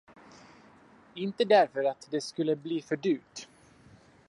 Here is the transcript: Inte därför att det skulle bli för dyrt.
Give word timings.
Inte 1.13 1.45
därför 1.45 1.83
att 1.83 2.07
det 2.11 2.21
skulle 2.21 2.55
bli 2.55 2.81
för 2.81 2.95
dyrt. 2.95 3.47